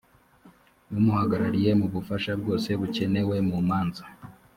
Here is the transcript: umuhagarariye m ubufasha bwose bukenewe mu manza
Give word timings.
umuhagarariye 0.99 1.69
m 1.79 1.81
ubufasha 1.87 2.31
bwose 2.41 2.69
bukenewe 2.79 3.35
mu 3.49 3.57
manza 3.67 4.03